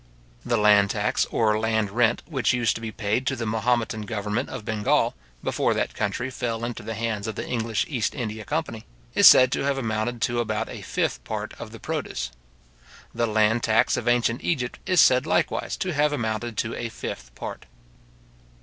[0.43, 4.49] The land tax or land rent which used to be paid to the Mahometan government
[4.49, 8.87] of Bengal, before that country fell into the hands of the English East India company,
[9.13, 12.31] is said to have amounted to about a fifth part of the produce.
[13.13, 17.35] The land tax of ancient Egypt is said likewise to have amounted to a fifth
[17.35, 17.67] part.